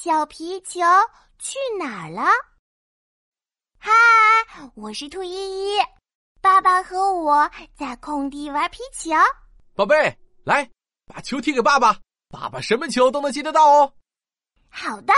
[0.00, 0.78] 小皮球
[1.40, 2.22] 去哪儿了？
[3.80, 3.90] 嗨，
[4.76, 5.76] 我是兔依依，
[6.40, 9.10] 爸爸和我在空地玩皮球。
[9.74, 10.70] 宝贝，来，
[11.04, 11.98] 把球踢给爸爸，
[12.28, 13.92] 爸爸什么球都能接得到哦。
[14.68, 15.12] 好的，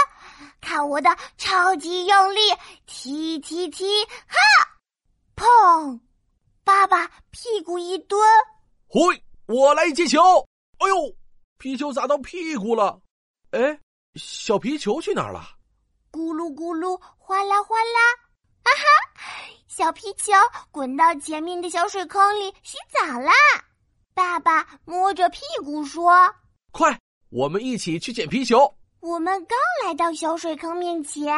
[0.62, 2.40] 看我的超级用力
[2.86, 3.84] 踢踢踢！
[4.06, 4.38] 哈，
[5.36, 6.00] 砰！
[6.64, 8.18] 爸爸屁股一蹲，
[8.88, 10.18] 嘿，我来接球。
[10.78, 11.14] 哎呦，
[11.58, 12.98] 皮球砸到屁股了。
[13.50, 13.78] 哎，
[14.16, 15.42] 小皮球去哪儿了？
[16.10, 18.00] 咕噜咕噜，哗啦哗啦！
[18.64, 18.84] 啊哈，
[19.68, 20.32] 小皮球
[20.72, 23.32] 滚到前面的小水坑里洗澡啦。
[24.12, 26.12] 爸爸摸着屁股说
[26.72, 26.98] ：“快，
[27.30, 31.32] 我们一起去捡皮球。”我们刚来到小水坑面前，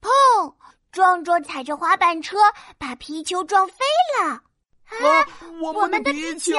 [0.00, 0.54] 砰！
[0.92, 2.36] 壮壮踩着滑板车
[2.78, 3.74] 把皮球撞飞
[4.20, 4.30] 了。
[4.30, 5.26] 啊，
[5.60, 6.56] 我们的皮球！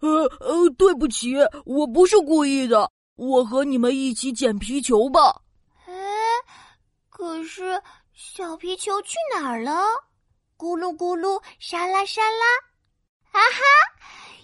[0.00, 2.90] 呃呃，对不起，我不是故意的。
[3.16, 5.42] 我和你们一起捡皮球吧。
[5.86, 5.94] 哎，
[7.08, 7.80] 可是
[8.12, 9.72] 小皮球去哪儿了？
[10.56, 12.46] 咕噜咕噜，沙拉沙拉。
[13.30, 13.60] 啊哈！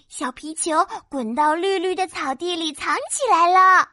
[0.07, 3.87] 小皮球滚到绿绿的草地里藏起来了。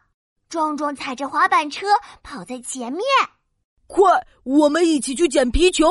[0.49, 1.87] 壮壮踩着滑板车
[2.23, 3.05] 跑在前面，
[3.87, 5.87] 快，我们一起去捡皮球。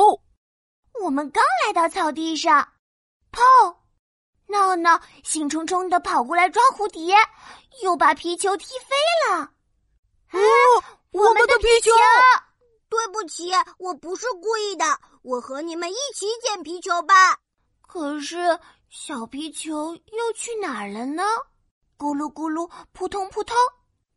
[1.02, 2.68] 我们刚来到草地上，砰！
[4.48, 7.14] 闹闹兴冲冲的跑过来抓蝴蝶，
[7.82, 8.96] 又把皮球踢飞
[9.28, 9.50] 了。
[10.32, 10.40] 哦，
[11.12, 11.90] 我们的皮球！
[12.88, 14.84] 对不起，我不是故意的。
[15.22, 17.38] 我和你们一起捡皮球吧。
[17.86, 21.22] 可是小皮球又去哪儿了呢？
[21.98, 23.54] 咕噜咕噜，扑通扑通。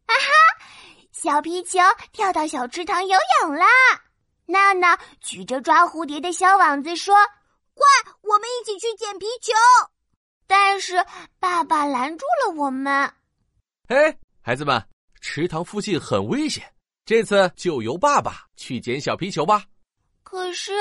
[0.06, 0.66] 啊哈，
[1.12, 1.80] 小皮球
[2.14, 3.68] 跳到小池塘游泳啦！
[4.46, 7.16] 娜娜举着抓蝴蝶的小网子说
[7.76, 7.86] ：“快，
[8.22, 9.52] 我们一起去捡皮球！”
[10.82, 10.96] 但是
[11.38, 12.92] 爸爸拦住了我们。
[13.90, 14.84] 哎，孩子们，
[15.20, 16.64] 池塘附近很危险，
[17.06, 19.64] 这次就由爸爸去捡小皮球吧。
[20.24, 20.72] 可是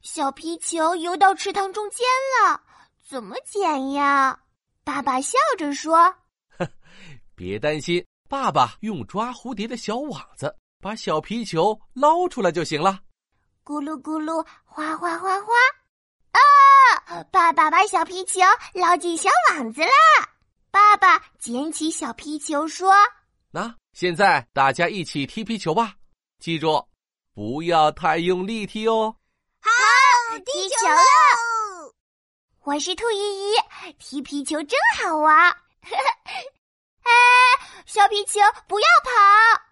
[0.00, 2.06] 小皮球游到池塘中间
[2.40, 2.62] 了，
[3.06, 4.40] 怎么捡呀？
[4.84, 5.98] 爸爸笑着说：
[6.58, 6.66] “哼，
[7.34, 12.98] 别担心。”爸爸用抓蝴蝶的小网子把小皮球捞出来就行了。
[13.62, 15.38] 咕噜咕噜，哗哗哗！
[17.30, 18.40] 爸爸把小皮球
[18.74, 19.88] 捞进小网子啦！
[20.70, 22.92] 爸爸捡起小皮球说
[23.52, 25.94] ：“那现在大家一起踢皮球吧，
[26.38, 26.86] 记住，
[27.34, 29.14] 不要太用力踢哦。”
[29.60, 31.92] 好，踢球喽！
[32.64, 33.54] 我是兔依依，
[33.98, 35.50] 踢皮球真好玩。
[37.02, 37.12] 哎，
[37.86, 39.71] 小皮球，不要跑！